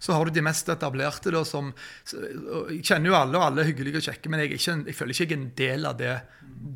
[0.00, 1.72] Så har du de mest etablerte, da, som
[2.12, 4.96] Jeg kjenner jo alle, og alle er hyggelige og kjekke, men jeg, er ikke, jeg
[4.96, 6.14] føler ikke jeg er en del av det,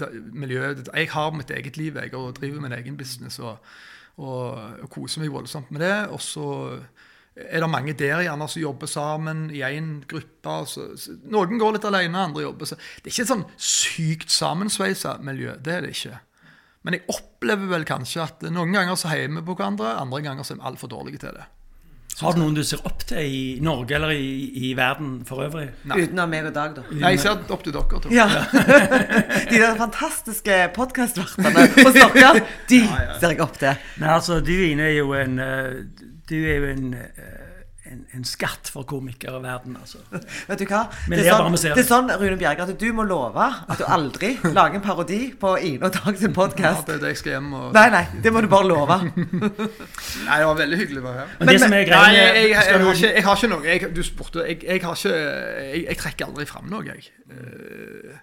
[0.01, 0.88] det miljøet.
[0.88, 3.61] Jeg har mitt eget liv, jeg, og driver min egen business og,
[4.16, 5.97] og, og koser meg voldsomt med det.
[6.16, 6.49] Og så
[7.35, 10.59] er det mange der gjerne som jobber sammen i én gruppe.
[10.70, 12.68] Så, så, noen går litt alene, andre jobber.
[12.70, 15.57] Så det er ikke et sånn sykt sammensveisa miljø.
[15.59, 16.20] Det er det ikke.
[16.85, 20.47] Men jeg opplever vel kanskje at noen ganger så heier vi på hverandre, andre ganger
[20.47, 21.49] så er vi altfor dårlige til det.
[22.20, 24.29] Har du noen du ser opp til i Norge eller i,
[24.68, 25.66] i verden for øvrig?
[25.88, 26.85] Utenom meg og Dag, da.
[26.92, 28.12] Nei, jeg ser opp til dere to.
[28.14, 28.29] Ja.
[29.51, 32.81] De der fantastiske podkastvertene hos dere, de
[33.18, 33.83] ser jeg opp til.
[33.99, 35.81] Nei, altså, du Ine er jo en eh,
[36.31, 37.51] Du er jo en, eh,
[37.93, 39.99] en, en skatt for komikerverden, altså.
[40.49, 40.79] Vet du hva?
[41.11, 44.31] Det er, sånn, det er sånn, Rune Bjerge, at du må love at du aldri
[44.57, 46.87] lager en parodi på Ine og Dag sin Ja, podkast.
[46.89, 48.97] det det jeg skal hjem og Nei, nei, det må du bare love.
[50.29, 51.35] Nei, det var veldig hyggelig å være her.
[51.43, 53.41] Men, det som er Nei, greia jeg, jeg, jeg, skal du- har ikke, jeg har
[53.43, 56.87] ikke noe jeg, Du spurte jeg, jeg har ikke jeg, jeg trekker aldri fram noe,
[56.89, 57.11] jeg.
[57.31, 58.23] Eh,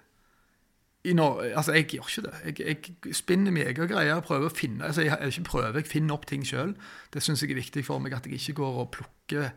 [1.04, 2.34] I Nor altså, jeg gjør ikke det.
[2.46, 4.12] Jeg, jeg spinner mine egne greier.
[4.14, 6.76] Jeg prøver å finne altså, jeg, jeg ikke prøver, jeg finner opp ting sjøl.
[7.14, 9.48] Det syns jeg er viktig for meg, at jeg ikke går og plukker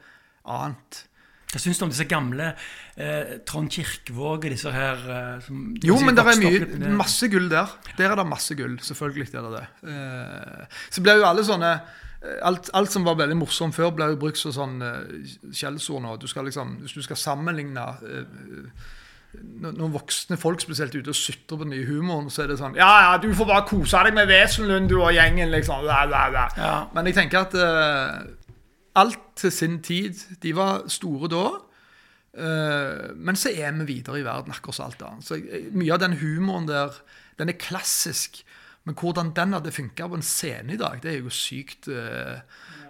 [0.49, 1.03] annet.
[1.51, 2.49] Hva syns du om disse gamle
[2.97, 7.45] eh, Trond Kirkevåg og disse her eh, som Jo, men det er mye, masse gull
[7.51, 7.77] der.
[7.99, 8.79] Der er det masse gull.
[8.81, 9.93] Selvfølgelig er det det.
[9.93, 14.09] Eh, så ble jo alle sånne eh, alt, alt som var veldig morsomt før, ble
[14.15, 14.81] jo brukt som sånn
[15.53, 16.17] skjellsord nå.
[16.19, 18.93] Du skal liksom, hvis du skal sammenligne eh,
[19.61, 22.59] når voksne folk spesielt er ute og sutrer på den nye humoren, så er det
[22.59, 25.85] sånn Ja, ja, du får bare kose deg med Wesenlund, du og gjengen, liksom.
[25.85, 26.47] Bla, bla, bla.
[26.59, 26.73] Ja.
[26.95, 28.25] Men jeg tenker at uh,
[29.01, 31.45] alt til sin tid De var store da.
[32.35, 35.27] Uh, men så er vi videre i verden, akkurat som alt annet.
[35.27, 36.97] Så jeg, mye av den humoren der,
[37.39, 38.43] den er klassisk.
[38.85, 42.41] Men hvordan den hadde funka på en scene i dag, det er jo sykt uh,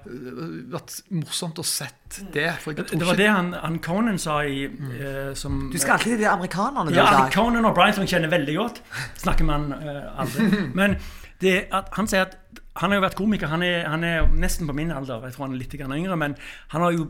[0.06, 2.48] vært morsomt å sett det.
[2.62, 5.78] For jeg tror Det var ikke det han, han Conan sa i eh, som, Du
[5.82, 7.34] skal alltid til de amerikanerne, Ja, Dag.
[7.34, 8.82] Conan O'Brien, som jeg kjenner veldig godt,
[9.24, 10.48] snakker man eh, aldri.
[10.80, 10.98] Men
[11.44, 12.40] det at, han sier at
[12.80, 13.52] han har jo vært komiker.
[13.52, 15.24] Han er, han er nesten på min alder.
[15.28, 16.34] Jeg tror han er litt yngre, men
[16.74, 17.06] han har jo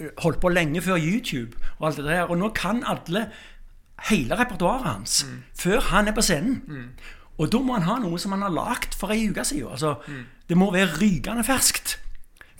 [0.00, 2.22] eh, holdt på lenge før YouTube og alt det der.
[2.28, 3.26] Og nå kan alle
[4.08, 5.20] hele repertoaret hans
[5.56, 6.88] før han er på scenen.
[7.38, 9.72] Og da må han ha noe som han har lagd for ei uke siden.
[9.74, 9.96] Altså,
[10.48, 11.98] Det må være rykende ferskt.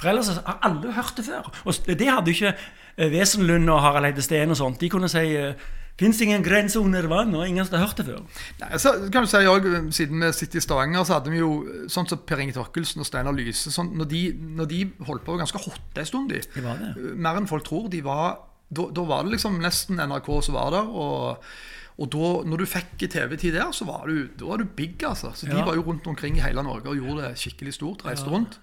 [0.05, 1.49] For ellers har alle hørt det før.
[1.65, 4.79] Og det hadde jo ikke eh, Wesenlund og Harald Eide Steen og sånt.
[4.83, 5.55] De kunne si uh,
[5.95, 7.35] Fins ingen grense under vann?
[7.39, 8.23] Og ingen har hørt det før.
[8.59, 11.53] Nei, så kan du si også, Siden vi sitter i Stavanger, så hadde vi jo
[11.93, 14.23] sånn som Per Inge Torkelsen og Steinar Lyse sånn, når, de,
[14.59, 16.43] når de holdt på ganske hotte en stund, de.
[16.57, 16.91] Det var det.
[17.15, 17.87] Mer enn folk tror.
[17.93, 18.41] De var,
[18.75, 20.91] da, da var det liksom nesten NRK som var der.
[20.91, 21.47] og
[21.95, 24.99] og da, når du fikk TV-tid der, så var du, da var du big.
[25.07, 25.31] altså.
[25.31, 28.03] Så De var jo rundt omkring i hele Norge og gjorde det skikkelig stort.
[28.03, 28.59] reiste rundt.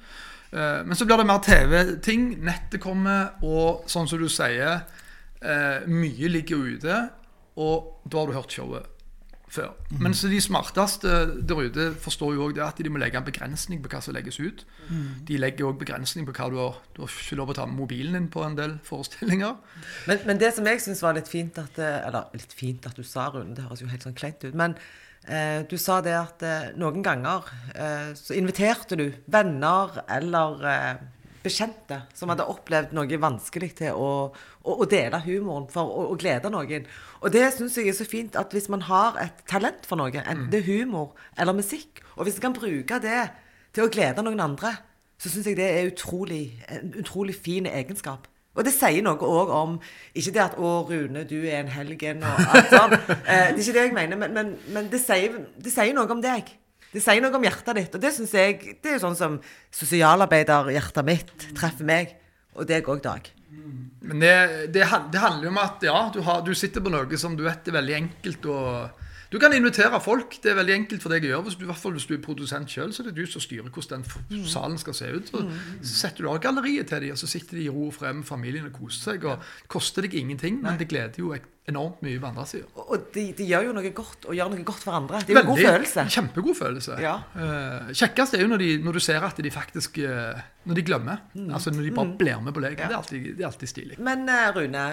[0.52, 2.26] Eh, men så blir det mer TV-ting.
[2.46, 4.84] Nettet kommer, og sånn som du sier,
[5.42, 7.10] eh, mye ligger ute.
[7.62, 9.01] og da har du hørt showet
[9.52, 9.74] før.
[10.00, 11.12] Men så de smarteste
[11.48, 14.16] der ute forstår jo også det at de må legge en begrensning på hva som
[14.16, 14.64] legges ut.
[15.28, 17.80] De legger òg begrensning på hva du har Du har ikke lov å ta med
[17.80, 19.56] mobilen din på en del forestillinger.
[20.08, 22.98] Men, men det som jeg syns var litt fint at eh, Eller litt fint at
[22.98, 24.56] du sa, Rune, det høres jo helt sånn kleint ut.
[24.58, 24.76] Men
[25.28, 30.94] eh, du sa det at eh, noen ganger eh, så inviterte du venner eller eh,
[31.44, 36.18] bekjente som hadde opplevd noe vanskelig til å, å, å dele humoren for å, å
[36.20, 36.88] glede noen.
[37.22, 40.14] Og det syns jeg er så fint at hvis man har et talent for noe,
[40.22, 43.24] enten det er humor eller musikk, og hvis man kan bruke det
[43.76, 44.76] til å glede noen andre,
[45.22, 48.28] så syns jeg det er utrolig, en utrolig fin egenskap.
[48.52, 49.78] Og det sier noe òg om
[50.12, 52.98] Ikke det at 'Å, Rune, du er en helgen' og alt sånt.
[53.32, 56.10] Eh, det er ikke det jeg mener, men, men, men det, sier, det sier noe
[56.12, 56.50] om deg.
[56.92, 57.94] Det sier noe om hjertet ditt.
[57.96, 59.38] Og det syns jeg Det er jo sånn som
[59.82, 62.18] sosialarbeiderhjertet mitt treffer meg.
[62.58, 63.30] Og deg òg, Dag.
[64.02, 64.34] Men det,
[64.74, 67.46] det, det handler jo om at ja, du, har, du sitter på noe som du
[67.46, 68.58] vet er veldig enkelt å
[69.32, 70.34] Du kan invitere folk.
[70.44, 71.46] Det er veldig enkelt for deg å gjøre.
[71.48, 73.44] Hvis du, I hvert fall hvis du er produsent sjøl, så er det du som
[73.44, 75.32] styrer hvordan den salen skal se ut.
[75.32, 75.46] Så,
[75.80, 78.18] så setter du av galleriet til dem, og så sitter de i ro og fred
[78.20, 79.30] med familien og koser seg.
[79.32, 81.32] og Det koster deg ingenting, men det gleder jo
[81.70, 82.68] enormt mye på andre sida.
[82.82, 85.20] Og de, de gjør jo noe godt, og gjør noe godt for andre.
[85.22, 86.06] Det er jo en god følelse.
[86.16, 86.96] Kjempegod følelse.
[87.04, 87.14] Ja.
[87.36, 90.86] Uh, kjekkest er jo når, de, når du ser at de faktisk uh, Når de
[90.86, 91.22] glemmer.
[91.36, 91.52] Mm.
[91.54, 92.82] Altså når de bare blir med på leken.
[92.82, 94.00] Det, er alltid, det er alltid stilig.
[94.02, 94.86] Men uh, Rune,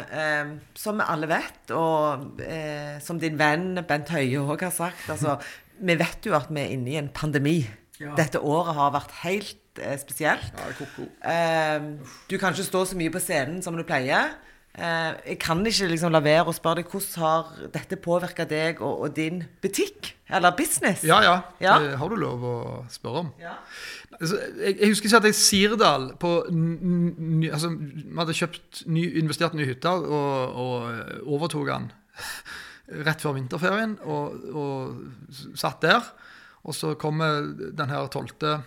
[0.77, 2.43] som vi alle vet, og
[3.05, 5.39] som din venn Bent Høie òg har sagt altså,
[5.89, 7.61] Vi vet jo at vi er inne i en pandemi.
[8.01, 8.13] Ja.
[8.19, 10.57] Dette året har vært helt spesielt.
[10.59, 11.07] Ja, koko.
[12.27, 14.35] Du kan ikke stå så mye på scenen som du pleier.
[14.79, 18.79] Eh, jeg kan ikke liksom la være å spørre deg hvordan har dette påvirka deg
[18.79, 20.13] og, og din butikk?
[20.31, 21.03] Eller business?
[21.09, 21.35] Ja, ja.
[21.59, 21.79] Ja.
[21.83, 22.57] Det har du lov å
[22.93, 23.33] spørre om.
[23.43, 23.57] Ja.
[24.21, 29.05] Altså, jeg, jeg husker ikke at jeg Sirdal på ny, altså, Vi hadde kjøpt ny,
[29.23, 31.89] investert ny hytte og, og eh, overtok den
[33.09, 33.97] rett før vinterferien.
[34.07, 36.07] Og, og satt der.
[36.69, 38.59] Og så kommer den her tolvte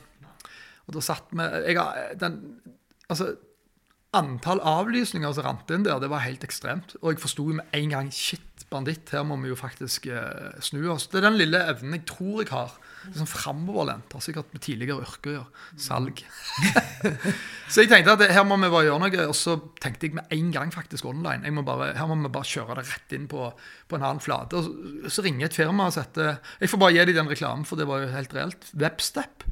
[0.88, 1.88] Og da satt vi jeg,
[2.20, 2.38] den,
[3.12, 3.34] Altså
[4.12, 6.98] Antall avlysninger som rant inn der, det var helt ekstremt.
[7.00, 10.82] Og jeg forsto med en gang shit, banditt, her må vi jo faktisk eh, snu
[10.92, 11.06] oss.
[11.12, 12.74] Det er den lille evnen jeg tror jeg har.
[13.06, 14.12] Liksom framoverlent.
[14.12, 15.64] Har sikkert med tidligere yrke å gjøre.
[15.80, 16.20] Salg.
[17.72, 19.30] så jeg tenkte at her må vi bare gjøre noe.
[19.32, 21.56] Og så tenkte jeg med en gang faktisk online.
[21.56, 23.48] Må bare, her må vi bare kjøre det rett inn på,
[23.88, 24.60] på en annen flate.
[24.60, 27.64] Og så, så ringer et firma og setter Jeg får bare gi dem den reklamen,
[27.68, 28.72] for det var jo helt reelt.
[28.76, 29.48] Webstep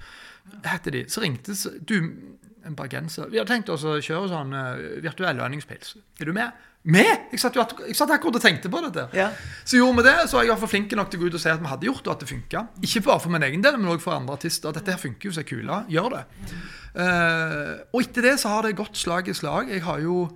[0.68, 1.08] heter de.
[1.08, 1.98] Så ringte du
[2.70, 3.30] en bergenser.
[3.34, 5.96] Vi har tenkt oss å kjøre sånn uh, virtuell lønningspils.
[6.22, 6.66] Er du med?
[6.90, 7.26] Med?!
[7.34, 9.10] Jeg satt, jeg satt akkurat og tenkte på dette.
[9.18, 9.30] Ja.
[9.68, 11.40] Så gjorde vi det, så var jeg var hvert flink nok til å gå ut
[11.40, 12.66] og si at vi hadde gjort det, og at det funka.
[12.88, 14.76] Ikke bare for min egen del, men også for andre artister.
[14.76, 15.82] Dette her funker jo, så er kula.
[15.92, 16.22] Gjør det.
[16.94, 19.74] Uh, og etter det så har det gått slag i slag.
[19.76, 20.28] Jeg har jo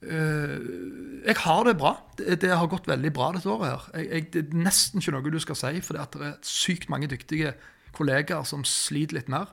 [0.00, 1.90] Uh, jeg har det bra.
[2.16, 3.68] Det, det har gått veldig bra dette året.
[3.68, 4.00] her.
[4.00, 7.10] Jeg, jeg, det er nesten ikke noe du skal si, for det er sykt mange
[7.12, 7.52] dyktige
[7.96, 9.52] kollegaer som sliter litt mer.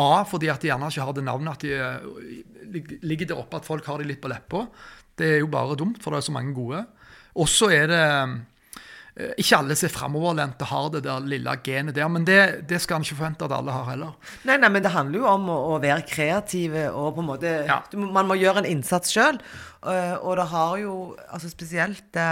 [0.00, 3.60] A, fordi at de gjerne ikke har det navnet at de eh, ligger der oppe,
[3.60, 4.64] at folk har de litt på leppa.
[5.20, 6.84] Det er jo bare dumt, for det er så mange gode.
[7.36, 11.94] Og så er det eh, Ikke alle som er framoverlente, har det der lille genet
[11.98, 12.38] der, men det,
[12.70, 14.14] det skal en ikke forvente at alle har heller.
[14.48, 17.52] Nei, nei, men det handler jo om å, å være kreative og på en måte
[17.68, 17.82] Ja.
[17.92, 19.40] du, Man må gjøre en innsats sjøl.
[19.82, 20.94] og det har jo
[21.28, 22.30] altså spesielt det,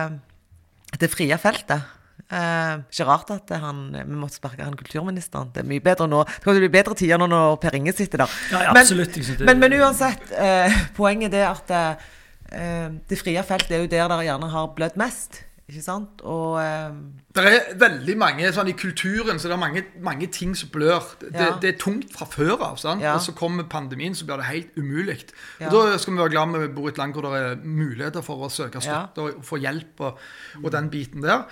[1.03, 1.85] det frie feltet.
[2.31, 5.49] Eh, ikke rart at han, vi måtte sparke han kulturministeren.
[5.55, 6.25] Det er mye bedre nå.
[6.29, 8.35] Det kommer til å bli bedre tider nå når Per Inge sitter der.
[8.53, 13.71] Ja, ja, Men- absolutt, men, men uansett, eh, poenget er at eh, det frie feltet
[13.77, 15.45] er jo der dere gjerne har blødd mest.
[15.69, 16.23] Ikke sant?
[16.25, 16.93] Og eh,
[17.37, 21.05] Det er veldig mange, sånn I kulturen så det er mange, mange ting som blør.
[21.21, 21.51] Det, Ja.
[21.61, 22.79] det er tungt fra før av.
[22.81, 23.03] sant?
[23.05, 23.14] Ja.
[23.14, 25.19] Og så kommer pandemien, så blir det helt umulig.
[25.61, 25.69] Ja.
[25.69, 28.23] Og Da skal vi være glad vi bor i et land hvor det er muligheter
[28.25, 30.19] for å søke støtte og få hjelp og,
[30.64, 31.45] og den biten der.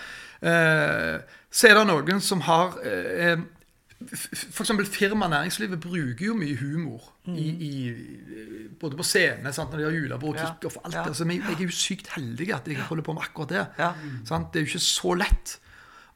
[0.46, 1.18] Eh,
[1.50, 3.36] så er det noen som har eh,
[4.12, 4.70] F.eks.
[4.92, 7.00] firma næringslivet bruker jo mye humor
[7.32, 7.70] i, i,
[8.78, 9.72] både på scene, sant?
[9.72, 10.42] når de har julebord, Mm.
[10.44, 10.50] Ja.
[10.68, 11.04] og alt Ja.
[11.08, 11.16] det.
[11.16, 13.64] Så jeg, jeg er jo sykt heldig at jeg holder på med akkurat det.
[13.78, 13.92] Ja.
[14.28, 14.52] Sant?
[14.52, 15.56] Det er jo ikke så lett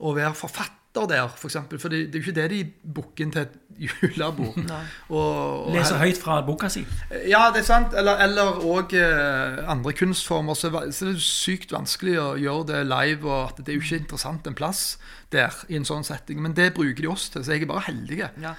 [0.01, 3.25] å være forfatter der, for eksempel, for det, det er jo ikke det de booker
[3.25, 4.59] inn til et julebord.
[5.73, 6.83] Leser høyt fra boka si.
[7.31, 7.95] Ja, det er sant.
[7.97, 10.59] Eller, òg eh, andre kunstformer.
[10.59, 13.87] Så, så det er sykt vanskelig å gjøre det live, og at det er jo
[13.87, 14.99] ikke interessant en plass
[15.33, 16.41] der i en sånn setting.
[16.43, 18.21] Men det bruker de oss til, så jeg er bare heldig.
[18.43, 18.55] Ja.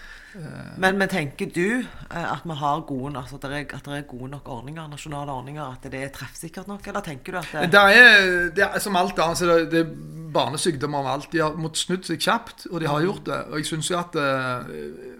[0.79, 3.97] Men, men tenker du eh, at vi har gode, altså at, det er, at det
[3.97, 7.51] er gode nok ordninger, nasjonale ordninger, at det er treffsikkert nok, eller tenker du at
[7.51, 9.91] det, Det er, det er som alt annet, så det, det er
[10.31, 11.29] barnesykdommer med alt.
[11.33, 13.43] De har måttet snudd seg kjapt, og de har gjort det.
[13.51, 14.73] Og jeg syns jo at eh,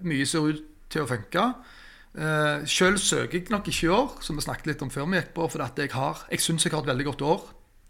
[0.08, 1.52] mye ser ut til å funke.
[2.12, 5.16] Uh, Sjøl søker jeg nok ikke i år, som vi snakket litt om før vi
[5.16, 7.46] gikk på, for at jeg har Jeg syns jeg har et veldig godt år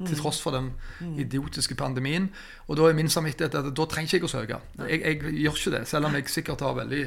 [0.07, 0.71] til tross for den
[1.19, 2.29] idiotiske pandemien.
[2.67, 4.61] Og da er min samvittighet at da trenger ikke jeg å søke.
[4.87, 7.03] Jeg, jeg gjør ikke det, selv om jeg sikkert har veldig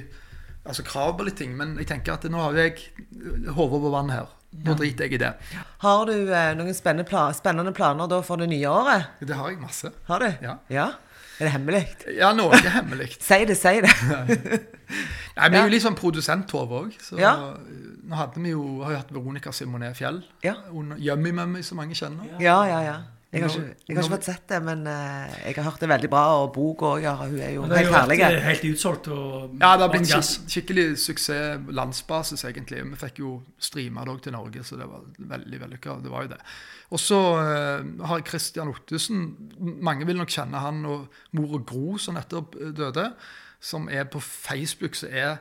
[0.65, 1.55] altså krav på litt ting.
[1.59, 2.79] Men jeg tenker at nå har jeg
[3.57, 4.33] hodet på vann her.
[4.65, 5.33] Nå driter jeg i det.
[5.83, 9.17] Har du eh, noen spennende, pla spennende planer da for det nye året?
[9.19, 9.91] Det har jeg masse.
[10.07, 10.47] Har du?
[10.71, 10.93] Ja.
[11.41, 11.83] Er det hemmelig?
[12.15, 13.17] Ja, noe er hemmelig.
[13.25, 13.91] Si det, si det.
[15.37, 16.93] Nei, Vi er jo litt sånn produsenthove òg.
[17.01, 17.35] Så Ja.
[18.07, 20.55] nå hadde vi jo, har jo hatt Veronica Simonet Fjell Ja.
[20.73, 22.39] under Yummy Mummy, som mange kjenner.
[22.41, 22.97] Ja, ja, ja.
[23.35, 25.89] Jeg har, ikke, jeg har ikke fått sett det, men eh, jeg har hørt det
[25.91, 26.21] veldig bra.
[26.45, 28.19] Og boka òg, ja, hun er jo Det er helt jo herlig.
[28.21, 29.09] vært, eh, helt utsolgt.
[29.09, 30.39] Og, Ja, det har blitt gass.
[30.39, 32.85] skik skikkelig suksess landsbasis, egentlig.
[32.85, 36.01] Vi fikk jo streama det òg til Norge, så det var veldig vellykka.
[36.05, 36.39] Det var jo det.
[36.93, 39.35] Og så eh, har Christian Ottesen
[39.83, 43.15] Mange vil nok kjenne han og mor og Gro, som nettopp eh, døde.
[43.65, 45.39] Som er på Facebook, så er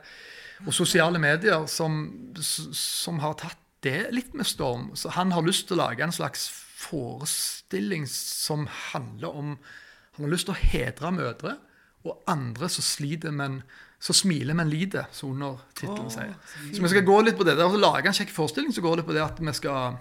[0.64, 2.04] og sosiale medier, som,
[2.40, 4.92] som har tatt det litt med storm.
[4.96, 6.48] Så han har lyst til å lage en slags
[6.84, 9.58] forestilling som handler om
[10.14, 11.56] Han har lyst til å hedre mødre
[12.06, 13.64] og andre som sliter, men
[13.98, 16.36] så smiler, men lider, som undertittelen sier.
[16.70, 17.56] Så vi skal gå litt på det.
[17.58, 19.96] der, og lage en kjekk forestilling så går det på det at vi skal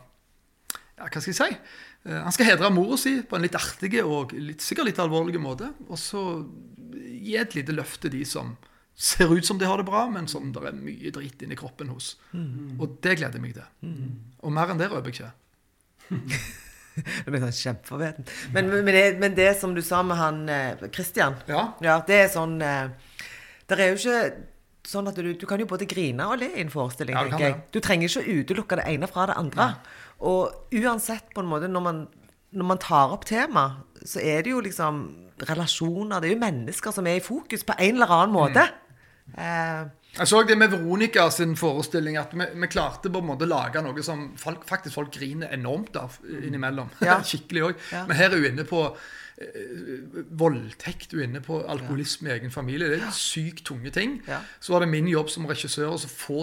[0.98, 1.48] ja, hva skal jeg si?
[2.06, 5.40] Eh, Han skal hedre mora si på en litt artig og litt, sikkert litt alvorlig
[5.42, 5.72] måte.
[5.88, 6.22] Og så
[6.92, 8.56] gi et lite løft til de som
[8.94, 11.88] ser ut som de har det bra, men som det er mye drit inni kroppen
[11.94, 12.16] hos.
[12.78, 13.94] Og det gleder jeg meg til.
[14.42, 15.32] Og mer enn det røper jeg ikke.
[18.52, 21.62] Men, men, men, det, men det som du sa med han eh, Christian Ja.
[21.80, 22.90] Ja, det er sånn eh,
[23.70, 24.18] Det er jo ikke
[24.92, 27.78] sånn at du, du kan jo både grine og le i en forestilling, Ja, du
[27.80, 29.70] trenger ikke å utelukke det ene fra det andre.
[30.22, 32.02] Og uansett, på en måte, når man,
[32.54, 33.64] når man tar opp tema,
[34.06, 35.02] så er det jo liksom
[35.42, 38.62] relasjoner Det er jo mennesker som er i fokus på en eller annen måte.
[38.62, 39.38] Mm.
[39.38, 39.80] Eh,
[40.18, 43.50] Jeg så det med Veronica sin forestilling, at vi, vi klarte på en måte å
[43.50, 46.90] lage noe som folk, faktisk folk griner enormt av innimellom.
[47.02, 47.18] Ja.
[47.30, 47.82] Skikkelig òg.
[47.94, 48.04] Ja.
[48.06, 48.84] Men her er hun inne på
[50.38, 52.88] voldtekt, du er inne på alkoholisme i egen familie.
[52.92, 54.18] Det er sykt tunge ting.
[54.62, 56.38] Så var det min jobb som regissør å få,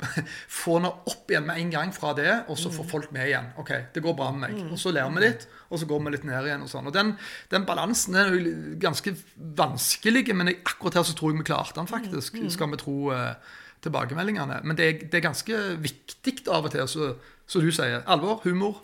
[0.60, 2.76] få henne opp igjen med en gang fra det, og så Mm.
[2.78, 3.46] få folk med igjen.
[3.58, 4.72] OK, det går bra med meg.
[4.72, 6.62] Og så ler vi litt, og så går vi litt ned igjen.
[6.62, 6.86] og sånn.
[6.86, 7.16] Og Den,
[7.50, 9.16] den balansen den er jo ganske
[9.56, 12.50] vanskelig, men akkurat her så tror jeg vi klarte den faktisk, Mm.
[12.50, 13.34] skal vi tro eh,
[13.82, 14.60] tilbakemeldingene.
[14.64, 17.14] Men det er, det er ganske viktig av og til, så,
[17.46, 18.02] så du sier.
[18.06, 18.82] Alvor, humor.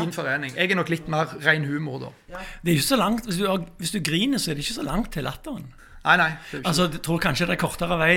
[0.00, 0.56] Fin forening.
[0.56, 2.40] Jeg er nok litt mer ren humor, da.
[2.62, 3.46] Det er ikke så langt, hvis du,
[3.78, 5.68] hvis du griner, så er det ikke så langt til latteren.
[6.02, 6.30] Nei, nei.
[6.64, 8.14] Altså, Jeg tror kanskje det er kortere vei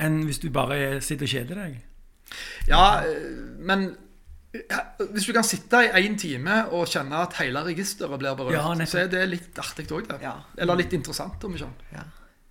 [0.00, 1.78] enn hvis du bare sitter og kjeder deg.
[2.68, 3.26] Ja, eh,
[3.60, 3.90] men
[4.56, 4.78] ja,
[5.12, 8.86] hvis du kan sitte i én time og kjenne at hele registeret blir berørt, Ja,
[8.88, 10.22] så er det litt artig òg, det.
[10.24, 10.38] Ja.
[10.58, 11.84] Eller litt interessant, om ikke annet.
[11.92, 12.06] ja,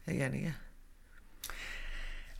[0.07, 0.53] jeg er enig.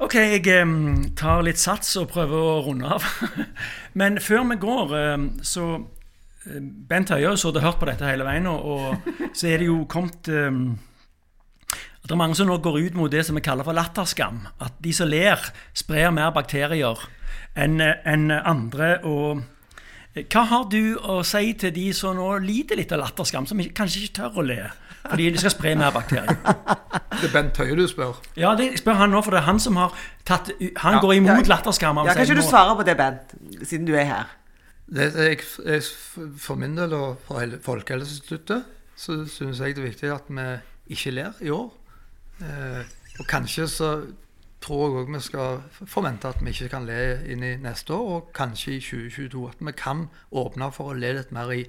[0.06, 3.06] Ok, jeg em, tar litt sats og prøver å runde av.
[4.00, 4.96] Men før vi går,
[5.42, 5.86] så eh,
[6.46, 9.00] Bent Høie har sittet og hørt på dette hele veien, og,
[9.34, 10.76] så er det jo kommet um,
[12.06, 14.44] at det er mange som nå går ut mot det som vi kaller for latterskam.
[14.62, 15.42] At de som ler,
[15.74, 17.02] sprer mer bakterier
[17.58, 19.00] enn en andre.
[19.02, 19.42] og
[20.14, 23.58] eh, hva har du å si til de som nå lider litt av latterskam, som
[23.58, 24.60] kanskje ikke tør å le
[25.06, 26.38] fordi de skal spre mer bakterier?
[27.16, 28.18] Det er Bent Høie du spør.
[28.38, 29.94] Ja, det spør han nå, for det er han som har
[30.28, 30.50] tatt
[30.82, 31.54] Han går imot Ja.
[31.54, 32.02] latterskam.
[32.04, 34.34] Ja, kan ikke du svare på det, Bent, siden du er her?
[34.86, 35.86] Det, jeg, jeg,
[36.38, 40.46] for min del og for Folkehelseinstituttet så syns jeg det er viktig at vi
[40.96, 41.72] ikke ler i år.
[42.46, 43.90] Eh, og kanskje så
[44.66, 47.00] tror jeg òg vi skal forvente at vi ikke kan le
[47.32, 49.48] inn i neste år, og kanskje i 2022.
[49.52, 51.64] At vi kan åpne for å le litt mer i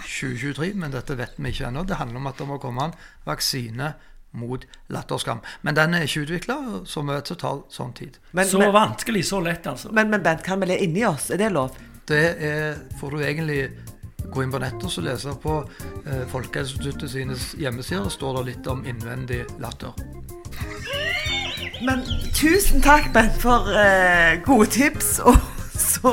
[0.00, 1.84] 2023, men dette vet vi ikke ennå.
[1.88, 2.96] Det handler om at det må komme en
[3.28, 3.92] vaksine
[4.32, 5.42] mot latterskam.
[5.60, 6.58] Men den er ikke utvikla,
[6.88, 8.16] som vi vet så tar sånn tid.
[8.32, 9.92] Men, Så men, vanskelig, så lett, altså.
[9.92, 11.30] men, men Bent, kan vi le inni oss?
[11.30, 11.76] Er det lov?
[12.08, 13.60] Det er, får du egentlig
[14.32, 15.58] gå inn på nettet og så lese på
[16.06, 18.06] eh, Folkehelseinstituttet sine hjemmesider.
[18.08, 19.94] Det står det litt om innvendig latter.
[21.82, 25.18] Men tusen takk, Bent, for eh, gode tips.
[25.26, 25.38] Og
[25.82, 26.12] så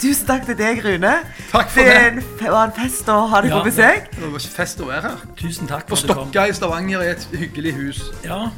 [0.00, 1.12] tusen takk til deg, Rune.
[1.52, 2.24] Takk for det.
[2.40, 2.48] det.
[2.50, 4.08] var en fest å ha deg Ja, på besøk.
[4.16, 5.26] Det var fest å være her.
[5.38, 6.00] Tusen takk for På.
[6.02, 8.02] Stokka i Stavanger i et hyggelig hus.
[8.26, 8.48] Ja,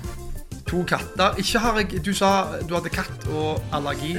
[0.69, 1.37] To katter.
[1.41, 4.19] Ikke har jeg, Du sa du hadde katt og allergi.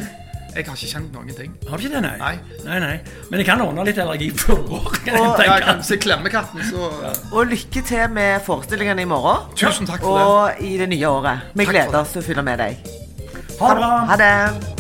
[0.55, 1.51] Jeg har ikke kjent noen ting.
[1.69, 2.15] Har du ikke det, nei?
[2.17, 2.63] Nei.
[2.65, 2.95] nei, nei.
[3.29, 4.89] Men jeg kan ordne litt allergi på år.
[5.05, 6.89] kan jeg Ja, jeg kan, katten, så
[7.31, 9.47] Og lykke til med forestillingene i morgen.
[9.55, 10.25] Tusen takk for det.
[10.25, 11.47] Og i det nye året.
[11.53, 12.91] Vi Takk gleder oss til å følge med deg.
[13.59, 13.95] Ha det bra.
[14.09, 14.78] Ha det.